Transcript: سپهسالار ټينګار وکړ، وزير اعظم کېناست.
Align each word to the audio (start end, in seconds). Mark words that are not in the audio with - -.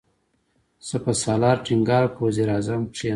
سپهسالار 0.87 1.57
ټينګار 1.65 2.03
وکړ، 2.07 2.21
وزير 2.27 2.47
اعظم 2.53 2.81
کېناست. 2.95 3.09